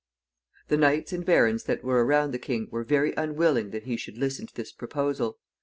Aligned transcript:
The 0.69 0.77
knights 0.77 1.13
and 1.13 1.23
barons 1.23 1.65
that 1.65 1.83
were 1.83 2.03
around 2.03 2.31
the 2.31 2.39
king 2.39 2.69
were 2.71 2.83
very 2.83 3.13
unwilling 3.15 3.69
that 3.69 3.83
he 3.83 3.97
should 3.97 4.17
listen 4.17 4.47
to 4.47 4.55
this 4.55 4.71
proposal. 4.71 5.37